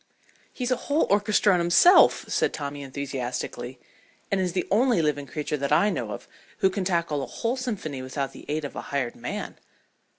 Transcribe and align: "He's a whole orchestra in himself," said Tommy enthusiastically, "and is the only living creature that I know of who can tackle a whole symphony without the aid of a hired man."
"He's 0.51 0.71
a 0.71 0.75
whole 0.89 1.05
orchestra 1.11 1.53
in 1.53 1.59
himself," 1.59 2.25
said 2.27 2.53
Tommy 2.53 2.81
enthusiastically, 2.81 3.79
"and 4.31 4.41
is 4.41 4.53
the 4.53 4.67
only 4.71 4.99
living 4.99 5.27
creature 5.27 5.57
that 5.57 5.71
I 5.71 5.91
know 5.91 6.09
of 6.09 6.27
who 6.57 6.71
can 6.71 6.83
tackle 6.85 7.21
a 7.21 7.27
whole 7.27 7.55
symphony 7.55 8.01
without 8.01 8.31
the 8.33 8.45
aid 8.47 8.65
of 8.65 8.75
a 8.75 8.81
hired 8.89 9.15
man." 9.15 9.59